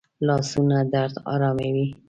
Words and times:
لاسونه 0.27 0.79
درد 0.93 1.15
آراموي 1.33 1.87